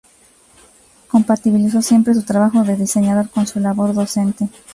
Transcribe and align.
Compatibilizó 1.09 1.83
siempre 1.83 2.15
su 2.15 2.23
trabajo 2.23 2.63
de 2.63 2.75
diseñador 2.75 3.29
con 3.29 3.45
su 3.45 3.59
labor 3.59 3.93
docente. 3.93 4.49